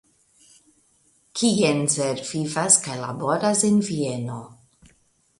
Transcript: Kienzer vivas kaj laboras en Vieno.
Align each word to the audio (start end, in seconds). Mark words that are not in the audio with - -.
Kienzer 1.41 2.23
vivas 2.29 2.77
kaj 2.85 2.95
laboras 3.01 3.61
en 3.69 3.77
Vieno. 3.91 4.39